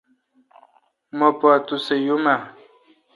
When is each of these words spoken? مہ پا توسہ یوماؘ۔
مہ 1.17 1.29
پا 1.39 1.51
توسہ 1.65 1.95
یوماؘ۔ 2.05 2.35